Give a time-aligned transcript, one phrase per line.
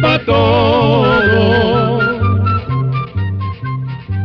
[0.00, 2.00] para todo.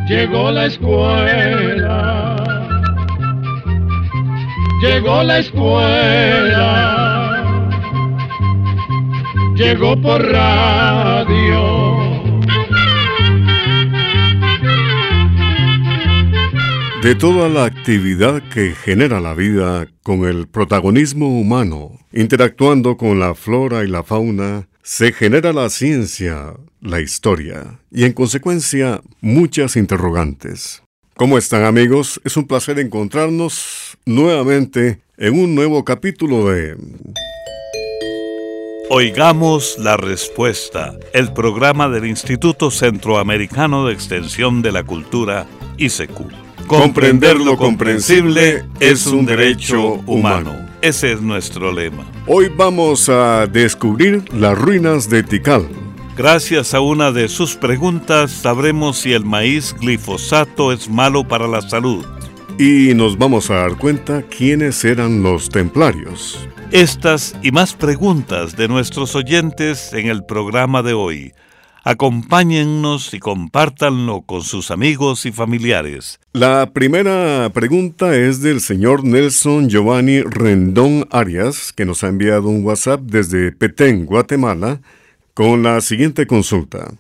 [0.08, 2.36] Llegó la escuela,
[4.82, 6.64] llegó la escuela,
[9.56, 11.88] llegó por radio.
[17.04, 23.36] De toda la actividad que genera la vida con el protagonismo humano, interactuando con la
[23.36, 30.82] flora y la fauna, se genera la ciencia, la historia y en consecuencia muchas interrogantes.
[31.18, 32.22] ¿Cómo están amigos?
[32.24, 36.78] Es un placer encontrarnos nuevamente en un nuevo capítulo de...
[38.90, 46.66] Oigamos la respuesta, el programa del Instituto Centroamericano de Extensión de la Cultura, ICQ.
[46.66, 50.67] Comprender lo comprensible es un derecho humano.
[50.82, 52.06] Ese es nuestro lema.
[52.28, 55.68] Hoy vamos a descubrir las ruinas de Tikal.
[56.16, 61.62] Gracias a una de sus preguntas sabremos si el maíz glifosato es malo para la
[61.62, 62.06] salud.
[62.60, 66.48] Y nos vamos a dar cuenta quiénes eran los templarios.
[66.72, 71.34] Estas y más preguntas de nuestros oyentes en el programa de hoy.
[71.90, 76.20] Acompáñennos y compártanlo con sus amigos y familiares.
[76.34, 82.66] La primera pregunta es del señor Nelson Giovanni Rendón Arias, que nos ha enviado un
[82.66, 84.82] WhatsApp desde Petén, Guatemala,
[85.34, 86.92] con la siguiente consulta.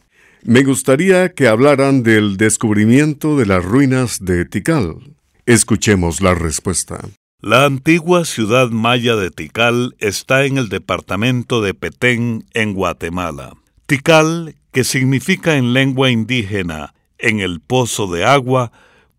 [0.44, 5.18] Me gustaría que hablaran del descubrimiento de las ruinas de Tikal.
[5.46, 7.02] Escuchemos la respuesta.
[7.42, 13.52] La antigua ciudad maya de Tikal está en el departamento de Petén, en Guatemala.
[13.86, 18.72] Tikal que significa en lengua indígena en el pozo de agua,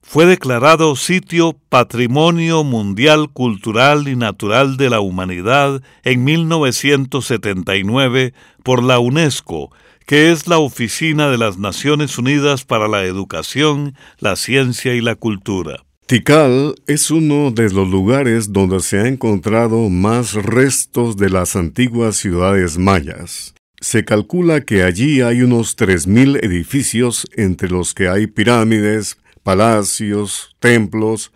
[0.03, 9.01] fue declarado sitio Patrimonio Mundial Cultural y Natural de la Humanidad en 1979 por la
[9.01, 9.73] UNESCO,
[10.07, 15.17] que es la Oficina de las Naciones Unidas para la Educación, la Ciencia y la
[15.17, 15.83] Cultura.
[16.07, 22.17] Tikal es uno de los lugares donde se ha encontrado más restos de las antiguas
[22.17, 23.57] ciudades mayas.
[23.81, 31.33] Se calcula que allí hay unos 3.000 edificios entre los que hay pirámides, palacios, templos,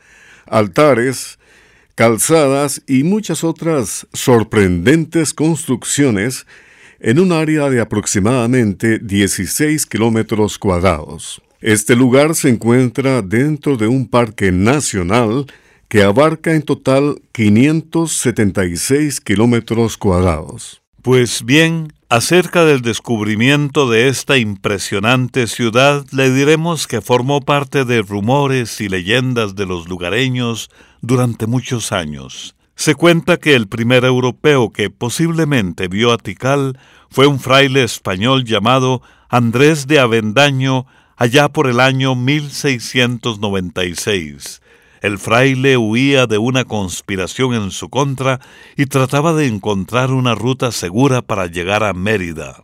[0.47, 1.39] altares,
[1.95, 6.47] calzadas y muchas otras sorprendentes construcciones
[6.99, 11.43] en un área de aproximadamente 16 kilómetros cuadrados.
[11.61, 15.47] Este lugar se encuentra dentro de un parque nacional
[15.89, 20.83] que abarca en total 576 kilómetros cuadrados.
[21.03, 28.03] Pues bien, acerca del descubrimiento de esta impresionante ciudad, le diremos que formó parte de
[28.03, 30.69] rumores y leyendas de los lugareños
[31.01, 32.55] durante muchos años.
[32.75, 36.79] Se cuenta que el primer europeo que posiblemente vio a Tikal
[37.09, 39.01] fue un fraile español llamado
[39.31, 40.85] Andrés de Avendaño
[41.17, 44.61] allá por el año 1696.
[45.03, 48.39] El fraile huía de una conspiración en su contra
[48.77, 52.63] y trataba de encontrar una ruta segura para llegar a Mérida.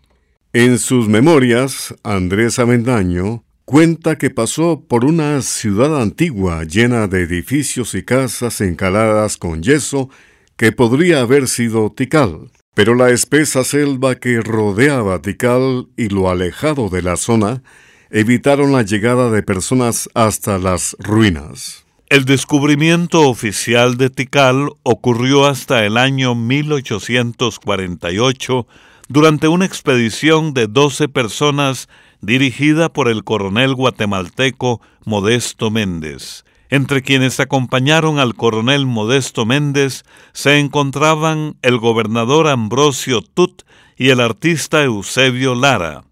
[0.52, 7.96] En sus memorias, Andrés Avendaño cuenta que pasó por una ciudad antigua llena de edificios
[7.96, 10.08] y casas encaladas con yeso
[10.56, 12.52] que podría haber sido Tikal.
[12.72, 17.64] Pero la espesa selva que rodeaba Tikal y lo alejado de la zona
[18.10, 21.87] evitaron la llegada de personas hasta las ruinas.
[22.10, 28.66] El descubrimiento oficial de Tikal ocurrió hasta el año 1848
[29.08, 31.90] durante una expedición de 12 personas
[32.22, 36.46] dirigida por el coronel guatemalteco Modesto Méndez.
[36.70, 43.64] Entre quienes acompañaron al coronel Modesto Méndez se encontraban el gobernador Ambrosio Tut
[43.98, 46.04] y el artista Eusebio Lara.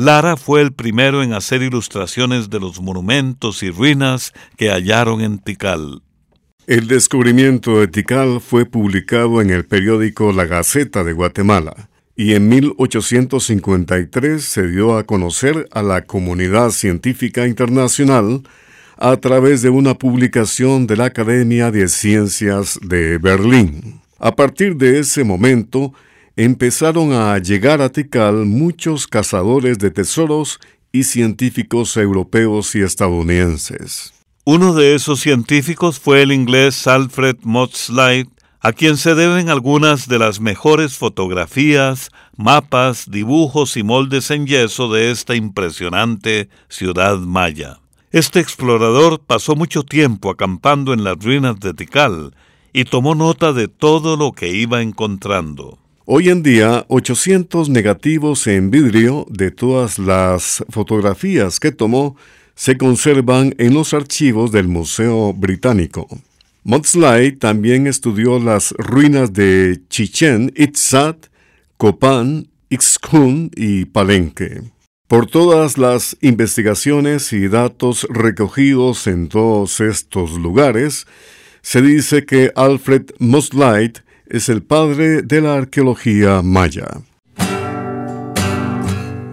[0.00, 5.38] Lara fue el primero en hacer ilustraciones de los monumentos y ruinas que hallaron en
[5.38, 6.00] Tikal.
[6.66, 12.48] El descubrimiento de Tikal fue publicado en el periódico La Gaceta de Guatemala y en
[12.48, 18.42] 1853 se dio a conocer a la comunidad científica internacional
[18.96, 24.00] a través de una publicación de la Academia de Ciencias de Berlín.
[24.18, 25.92] A partir de ese momento,
[26.44, 30.58] empezaron a llegar a Tikal muchos cazadores de tesoros
[30.90, 34.14] y científicos europeos y estadounidenses.
[34.46, 38.26] Uno de esos científicos fue el inglés Alfred Maudslay,
[38.60, 44.90] a quien se deben algunas de las mejores fotografías, mapas, dibujos y moldes en yeso
[44.90, 47.80] de esta impresionante ciudad maya.
[48.12, 52.34] Este explorador pasó mucho tiempo acampando en las ruinas de Tikal
[52.72, 55.78] y tomó nota de todo lo que iba encontrando.
[56.12, 62.16] Hoy en día, 800 negativos en vidrio de todas las fotografías que tomó
[62.56, 66.08] se conservan en los archivos del Museo Británico.
[66.64, 71.26] Motsley también estudió las ruinas de Chichen Itzat,
[71.76, 74.62] Copán, Ixcún y Palenque.
[75.06, 81.06] Por todas las investigaciones y datos recogidos en todos estos lugares,
[81.62, 83.92] se dice que Alfred Mosley
[84.30, 86.86] es el padre de la arqueología maya.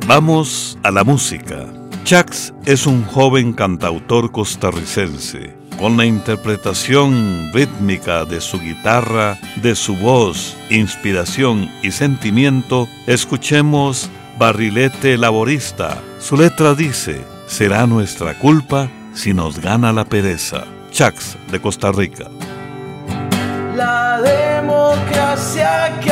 [0.07, 1.67] Vamos a la música.
[2.03, 5.55] Chax es un joven cantautor costarricense.
[5.77, 14.09] Con la interpretación rítmica de su guitarra, de su voz, inspiración y sentimiento, escuchemos
[14.39, 16.01] Barrilete Laborista.
[16.19, 20.63] Su letra dice, será nuestra culpa si nos gana la pereza.
[20.89, 22.25] Chax de Costa Rica.
[23.75, 24.17] La
[24.67, 26.11] democracia que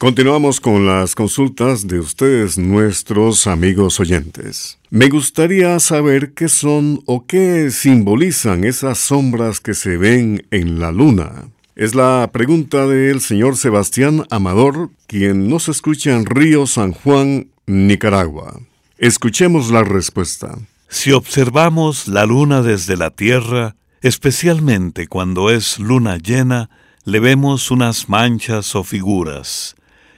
[0.00, 4.78] Continuamos con las consultas de ustedes, nuestros amigos oyentes.
[4.88, 10.90] Me gustaría saber qué son o qué simbolizan esas sombras que se ven en la
[10.90, 11.50] luna.
[11.76, 18.58] Es la pregunta del señor Sebastián Amador, quien nos escucha en Río San Juan, Nicaragua.
[18.96, 20.56] Escuchemos la respuesta.
[20.88, 26.70] Si observamos la luna desde la Tierra, especialmente cuando es luna llena,
[27.04, 29.76] le vemos unas manchas o figuras.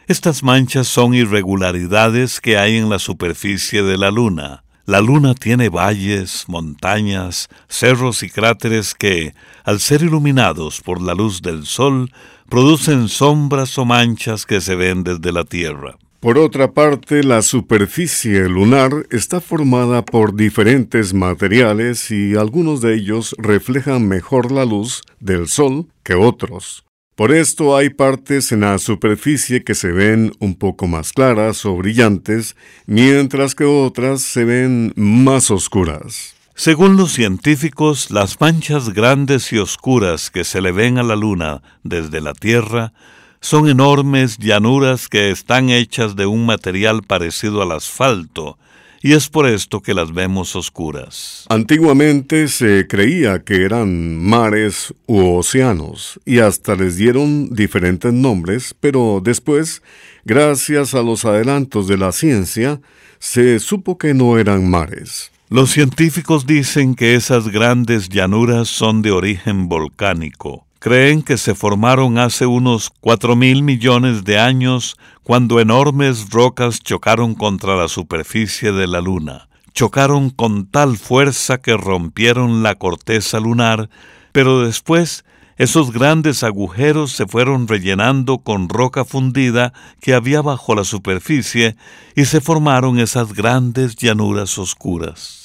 [0.09, 4.65] Estas manchas son irregularidades que hay en la superficie de la luna.
[4.85, 9.33] La luna tiene valles, montañas, cerros y cráteres que,
[9.65, 12.11] al ser iluminados por la luz del sol,
[12.49, 15.97] producen sombras o manchas que se ven desde la Tierra.
[16.19, 23.35] Por otra parte, la superficie lunar está formada por diferentes materiales y algunos de ellos
[23.39, 26.85] reflejan mejor la luz del Sol que otros.
[27.15, 31.77] Por esto hay partes en la superficie que se ven un poco más claras o
[31.77, 36.35] brillantes, mientras que otras se ven más oscuras.
[36.55, 41.63] Según los científicos, las manchas grandes y oscuras que se le ven a la Luna
[41.83, 42.95] desde la Tierra
[43.43, 48.57] son enormes llanuras que están hechas de un material parecido al asfalto,
[49.03, 51.45] y es por esto que las vemos oscuras.
[51.49, 59.21] Antiguamente se creía que eran mares u océanos, y hasta les dieron diferentes nombres, pero
[59.23, 59.83] después,
[60.25, 62.81] gracias a los adelantos de la ciencia,
[63.19, 65.33] se supo que no eran mares.
[65.49, 72.19] Los científicos dicen que esas grandes llanuras son de origen volcánico creen que se formaron
[72.19, 78.89] hace unos cuatro mil millones de años cuando enormes rocas chocaron contra la superficie de
[78.89, 79.49] la Luna.
[79.75, 83.91] Chocaron con tal fuerza que rompieron la corteza lunar,
[84.33, 85.25] pero después
[85.57, 91.77] esos grandes agujeros se fueron rellenando con roca fundida que había bajo la superficie
[92.17, 95.42] y se formaron esas grandes llanuras oscuras.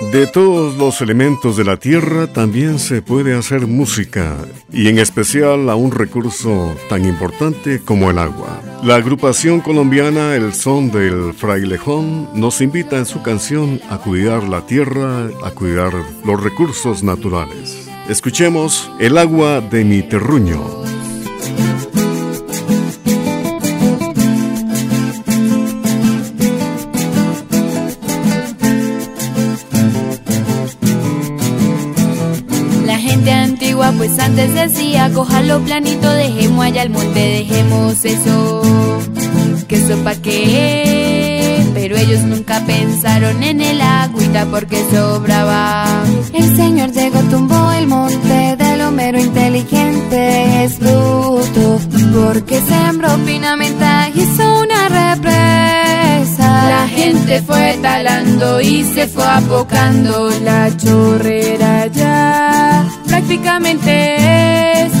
[0.00, 4.36] De todos los elementos de la tierra también se puede hacer música,
[4.72, 8.60] y en especial a un recurso tan importante como el agua.
[8.82, 14.66] La agrupación colombiana El Son del Frailejón nos invita en su canción a cuidar la
[14.66, 15.92] tierra, a cuidar
[16.24, 17.88] los recursos naturales.
[18.08, 20.60] Escuchemos El agua de mi terruño.
[35.22, 38.62] Decía, lo planito, dejemos allá el monte, dejemos eso,
[39.68, 41.62] que eso pa' qué.
[41.74, 45.86] Pero ellos nunca pensaron en el agüita porque sobraba.
[46.32, 51.80] El señor llegó, tumbó el monte del homero inteligente, es bruto,
[52.14, 56.68] porque sembró pinamenta y hizo una represa.
[56.68, 64.92] La gente fue talando y se fue apocando la chorrera ya prácticamente es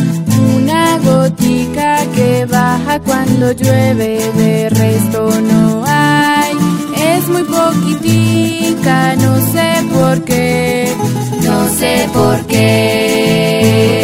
[1.44, 6.56] gotica que baja cuando llueve, de resto no hay.
[6.96, 10.88] Es muy poquitica, no sé por qué,
[11.42, 14.03] no sé por qué.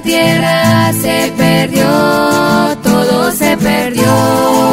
[0.00, 1.86] Tierra se perdió,
[2.82, 4.67] todo se perdió.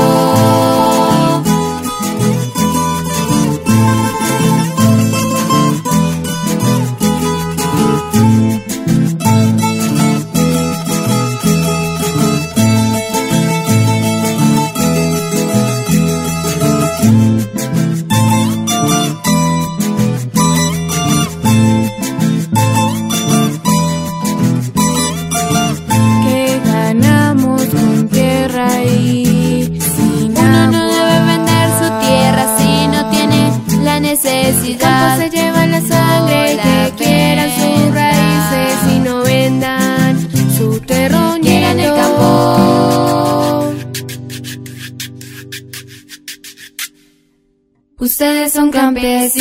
[47.98, 49.40] Ustedes son campesinos.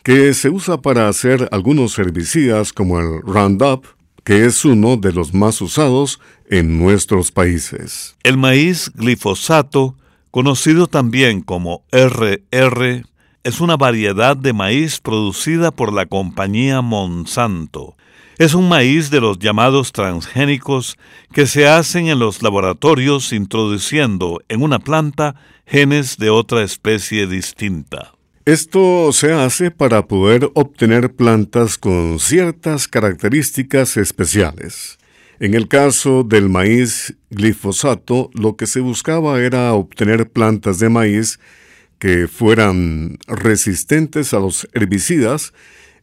[0.03, 3.85] que se usa para hacer algunos herbicidas como el Roundup,
[4.23, 6.19] que es uno de los más usados
[6.49, 8.15] en nuestros países.
[8.23, 9.95] El maíz glifosato,
[10.31, 13.03] conocido también como RR,
[13.43, 17.95] es una variedad de maíz producida por la compañía Monsanto.
[18.37, 20.95] Es un maíz de los llamados transgénicos
[21.33, 25.33] que se hacen en los laboratorios introduciendo en una planta
[25.65, 28.13] genes de otra especie distinta.
[28.45, 34.99] Esto se hace para poder obtener plantas con ciertas características especiales.
[35.39, 41.39] En el caso del maíz glifosato, lo que se buscaba era obtener plantas de maíz
[41.97, 45.53] que fueran resistentes a los herbicidas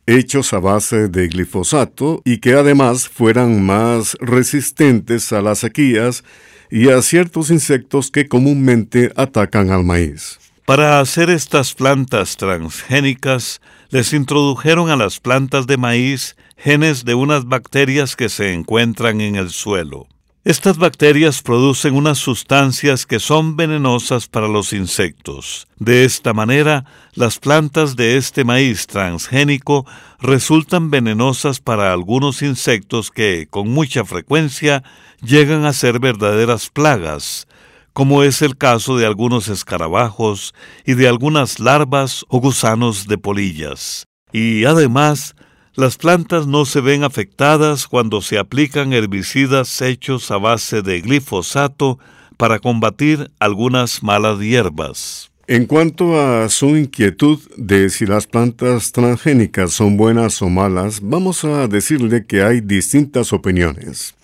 [0.06, 6.24] hechos a base de glifosato y que además fueran más resistentes a las sequías
[6.70, 10.38] y a ciertos insectos que comúnmente atacan al maíz.
[10.66, 17.44] Para hacer estas plantas transgénicas, les introdujeron a las plantas de maíz genes de unas
[17.44, 20.08] bacterias que se encuentran en el suelo.
[20.44, 25.66] Estas bacterias producen unas sustancias que son venenosas para los insectos.
[25.78, 26.84] De esta manera,
[27.14, 29.86] las plantas de este maíz transgénico
[30.20, 34.82] resultan venenosas para algunos insectos que, con mucha frecuencia,
[35.22, 37.48] llegan a ser verdaderas plagas,
[37.94, 40.52] como es el caso de algunos escarabajos
[40.84, 44.08] y de algunas larvas o gusanos de polillas.
[44.30, 45.36] Y además,
[45.76, 51.98] las plantas no se ven afectadas cuando se aplican herbicidas hechos a base de glifosato
[52.36, 55.30] para combatir algunas malas hierbas.
[55.46, 61.44] En cuanto a su inquietud de si las plantas transgénicas son buenas o malas, vamos
[61.44, 64.14] a decirle que hay distintas opiniones.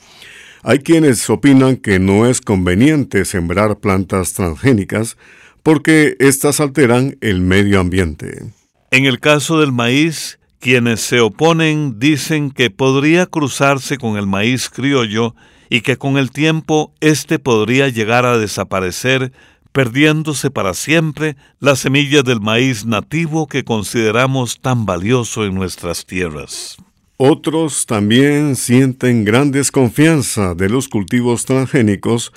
[0.62, 5.16] Hay quienes opinan que no es conveniente sembrar plantas transgénicas
[5.62, 8.44] porque éstas alteran el medio ambiente.
[8.90, 14.68] En el caso del maíz, quienes se oponen dicen que podría cruzarse con el maíz
[14.68, 15.34] criollo
[15.70, 19.32] y que con el tiempo éste podría llegar a desaparecer,
[19.72, 26.76] perdiéndose para siempre las semillas del maíz nativo que consideramos tan valioso en nuestras tierras.
[27.16, 32.32] Otros también sienten gran desconfianza de los cultivos transgénicos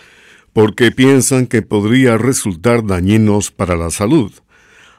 [0.53, 4.31] porque piensan que podría resultar dañinos para la salud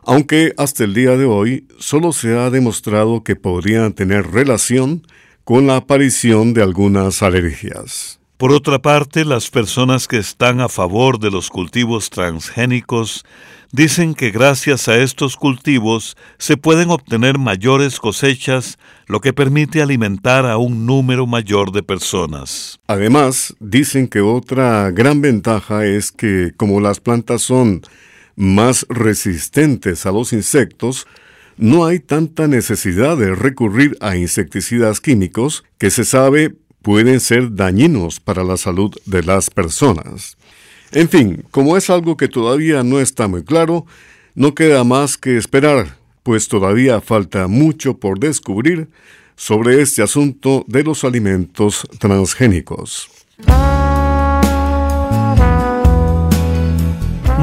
[0.07, 5.07] aunque hasta el día de hoy solo se ha demostrado que podrían tener relación
[5.45, 8.19] con la aparición de algunas alergias.
[8.37, 13.25] Por otra parte, las personas que están a favor de los cultivos transgénicos
[13.71, 20.47] dicen que gracias a estos cultivos se pueden obtener mayores cosechas, lo que permite alimentar
[20.47, 22.81] a un número mayor de personas.
[22.87, 27.83] Además, dicen que otra gran ventaja es que como las plantas son
[28.37, 31.07] más resistentes a los insectos,
[31.57, 38.21] no hay tanta necesidad de recurrir a insecticidas químicos que se sabe pueden ser dañinos
[38.21, 40.37] para la salud de las personas.
[40.93, 43.87] En fin, como es algo que todavía no está muy claro,
[44.35, 48.89] no queda más que esperar, pues todavía falta mucho por descubrir
[49.37, 53.09] sobre este asunto de los alimentos transgénicos.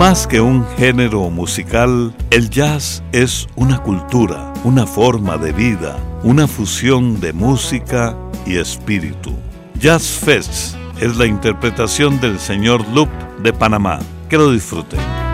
[0.01, 6.47] Más que un género musical, el jazz es una cultura, una forma de vida, una
[6.47, 9.31] fusión de música y espíritu.
[9.75, 13.09] Jazz Fest es la interpretación del señor Loop
[13.43, 13.99] de Panamá.
[14.27, 15.30] Que lo disfruten.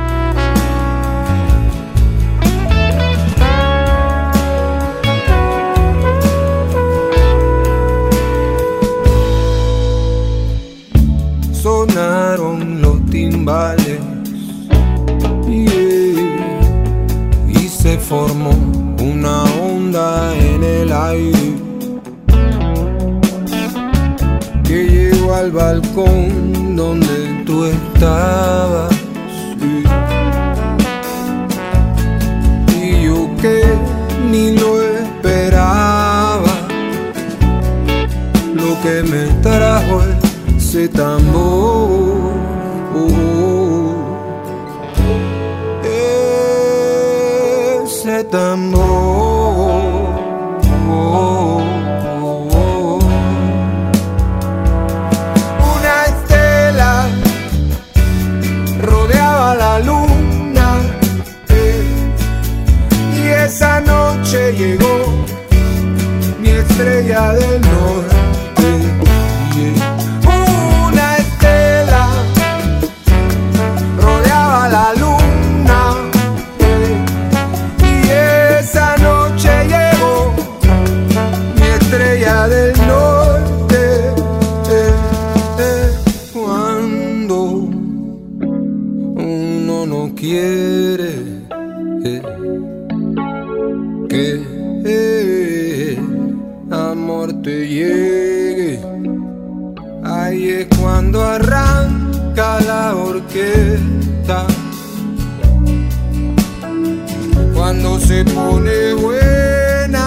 [108.07, 110.05] Se pone buena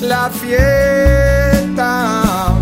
[0.00, 1.84] la fiesta.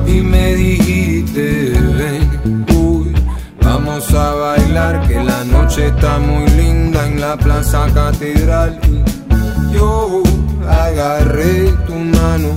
[0.07, 3.14] Y me dijiste, ven, uy,
[3.62, 8.81] vamos a bailar que la noche está muy linda en la plaza catedral.
[8.88, 10.23] Y yo
[10.67, 12.51] agarré tu mano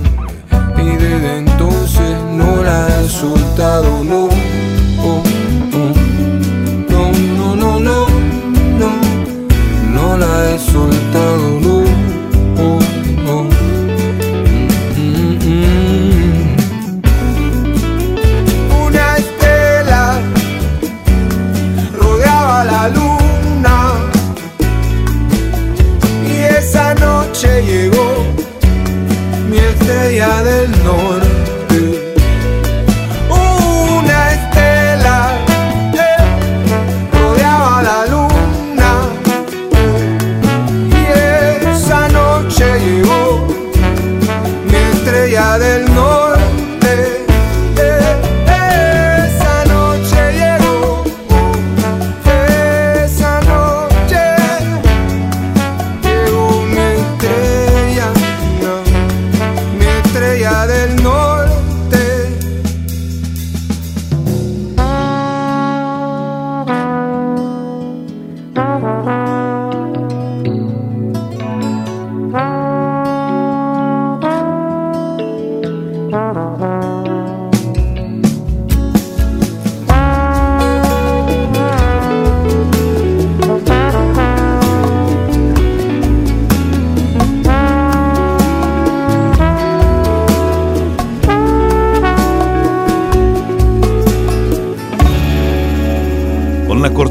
[0.78, 4.57] y desde entonces no la he soltado, no.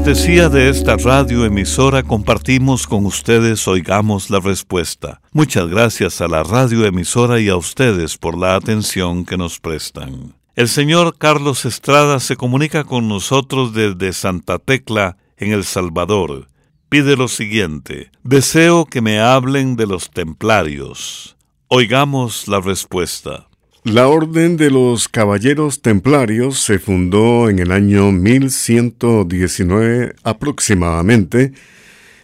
[0.08, 5.20] De esta radioemisora compartimos con ustedes Oigamos la Respuesta.
[5.32, 10.34] Muchas gracias a la radioemisora y a ustedes por la atención que nos prestan.
[10.56, 16.48] El señor Carlos Estrada se comunica con nosotros desde Santa Tecla, en El Salvador.
[16.88, 21.36] Pide lo siguiente, deseo que me hablen de los templarios.
[21.68, 23.47] Oigamos la respuesta.
[23.92, 31.54] La Orden de los Caballeros Templarios se fundó en el año 1119 aproximadamente,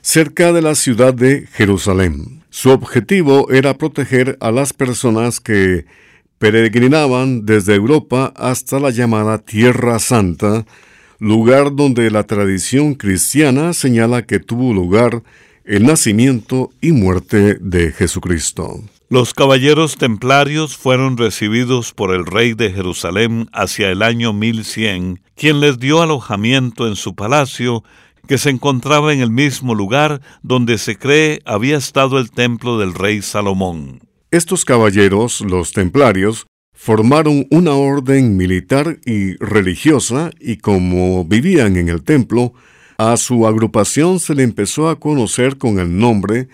[0.03, 2.43] cerca de la ciudad de Jerusalén.
[2.51, 5.87] Su objetivo era proteger a las personas que
[6.39, 10.67] peregrinaban desde Europa hasta la llamada Tierra Santa,
[11.19, 15.23] lugar donde la tradición cristiana señala que tuvo lugar
[15.65, 18.83] el nacimiento y muerte de Jesucristo.
[19.11, 25.61] Los caballeros templarios fueron recibidos por el rey de Jerusalén hacia el año 1100, quien
[25.61, 27.85] les dio alojamiento en su palacio,
[28.27, 32.95] que se encontraba en el mismo lugar donde se cree había estado el templo del
[32.95, 34.01] rey Salomón.
[34.31, 42.03] Estos caballeros, los templarios, formaron una orden militar y religiosa y como vivían en el
[42.03, 42.55] templo,
[42.97, 46.49] a su agrupación se le empezó a conocer con el nombre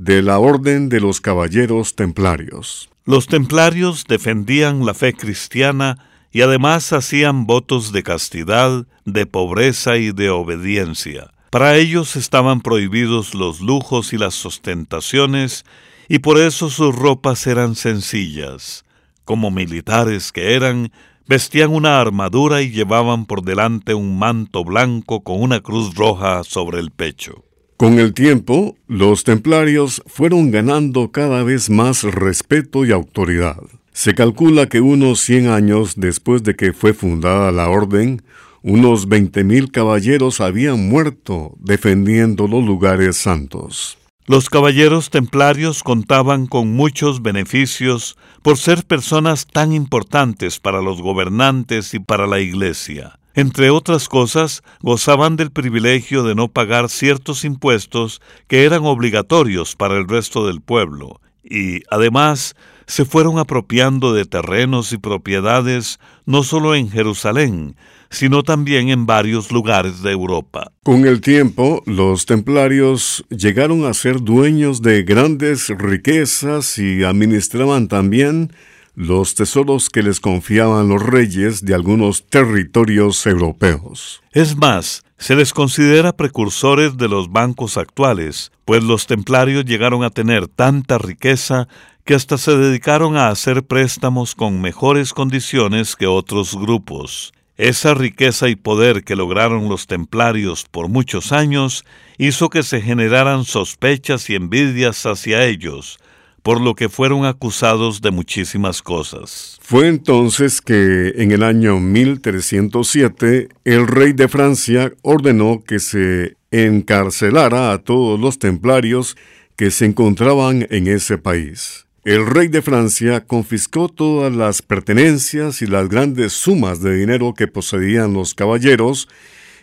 [0.00, 2.88] de la Orden de los Caballeros Templarios.
[3.04, 5.98] Los templarios defendían la fe cristiana
[6.32, 11.32] y además hacían votos de castidad, de pobreza y de obediencia.
[11.50, 15.66] Para ellos estaban prohibidos los lujos y las ostentaciones,
[16.08, 18.86] y por eso sus ropas eran sencillas.
[19.26, 20.92] Como militares que eran,
[21.26, 26.80] vestían una armadura y llevaban por delante un manto blanco con una cruz roja sobre
[26.80, 27.44] el pecho.
[27.80, 33.56] Con el tiempo, los templarios fueron ganando cada vez más respeto y autoridad.
[33.94, 38.20] Se calcula que unos 100 años después de que fue fundada la orden,
[38.62, 43.96] unos 20.000 caballeros habían muerto defendiendo los lugares santos.
[44.26, 51.94] Los caballeros templarios contaban con muchos beneficios por ser personas tan importantes para los gobernantes
[51.94, 53.19] y para la Iglesia.
[53.34, 59.96] Entre otras cosas, gozaban del privilegio de no pagar ciertos impuestos que eran obligatorios para
[59.96, 66.74] el resto del pueblo, y además se fueron apropiando de terrenos y propiedades no solo
[66.74, 67.76] en Jerusalén,
[68.10, 70.72] sino también en varios lugares de Europa.
[70.82, 78.52] Con el tiempo, los templarios llegaron a ser dueños de grandes riquezas y administraban también
[79.00, 84.20] los tesoros que les confiaban los reyes de algunos territorios europeos.
[84.32, 90.10] Es más, se les considera precursores de los bancos actuales, pues los templarios llegaron a
[90.10, 91.66] tener tanta riqueza
[92.04, 97.32] que hasta se dedicaron a hacer préstamos con mejores condiciones que otros grupos.
[97.56, 101.86] Esa riqueza y poder que lograron los templarios por muchos años
[102.18, 105.98] hizo que se generaran sospechas y envidias hacia ellos,
[106.42, 109.58] por lo que fueron acusados de muchísimas cosas.
[109.62, 117.72] Fue entonces que en el año 1307 el rey de Francia ordenó que se encarcelara
[117.72, 119.16] a todos los templarios
[119.56, 121.86] que se encontraban en ese país.
[122.02, 127.46] El rey de Francia confiscó todas las pertenencias y las grandes sumas de dinero que
[127.46, 129.06] poseían los caballeros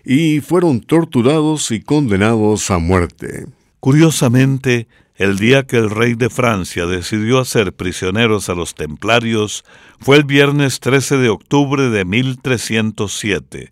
[0.05, 3.47] y fueron torturados y condenados a muerte.
[3.79, 9.65] Curiosamente, el día que el rey de Francia decidió hacer prisioneros a los templarios
[9.99, 13.71] fue el viernes 13 de octubre de 1307.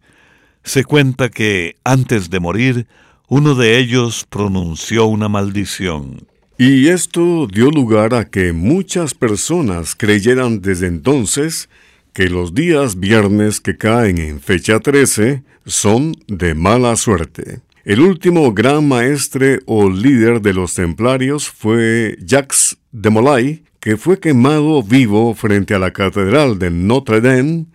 [0.64, 2.88] Se cuenta que, antes de morir,
[3.28, 6.28] uno de ellos pronunció una maldición.
[6.58, 11.70] Y esto dio lugar a que muchas personas creyeran desde entonces
[12.14, 17.60] que los días viernes que caen en fecha 13 son de mala suerte.
[17.86, 24.20] El último gran maestre o líder de los templarios fue Jacques de Molay, que fue
[24.20, 27.68] quemado vivo frente a la catedral de Notre Dame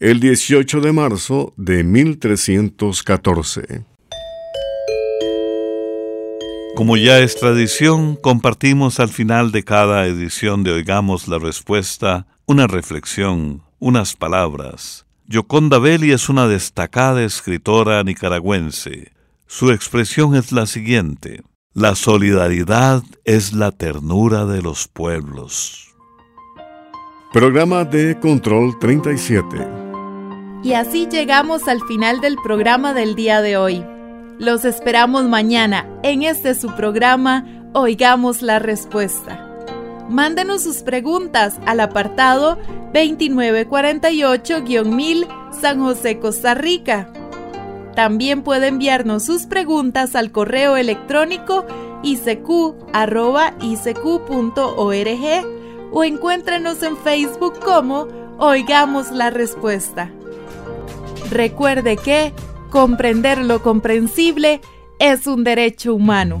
[0.00, 3.86] el 18 de marzo de 1314.
[6.74, 12.66] Como ya es tradición, compartimos al final de cada edición de Oigamos la Respuesta una
[12.66, 15.06] reflexión, unas palabras.
[15.26, 19.13] Yoconda Belli es una destacada escritora nicaragüense.
[19.56, 21.44] Su expresión es la siguiente.
[21.74, 25.94] La solidaridad es la ternura de los pueblos.
[27.32, 29.44] Programa de Control 37.
[30.64, 33.86] Y así llegamos al final del programa del día de hoy.
[34.40, 39.48] Los esperamos mañana en este su programa Oigamos la Respuesta.
[40.10, 42.58] Mándenos sus preguntas al apartado
[42.92, 45.28] 2948-1000
[45.60, 47.08] San José, Costa Rica.
[47.94, 51.64] También puede enviarnos sus preguntas al correo electrónico
[52.02, 52.74] icq.org
[55.92, 60.10] o encuéntrenos en Facebook como Oigamos la Respuesta.
[61.30, 62.32] Recuerde que
[62.74, 64.60] Comprender lo comprensible
[64.98, 66.40] es un derecho humano.